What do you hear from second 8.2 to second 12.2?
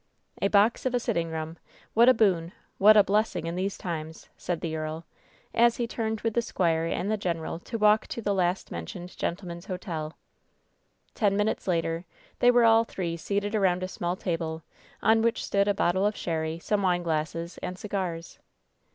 last mentioned gentleman's hotel. Ten minutes later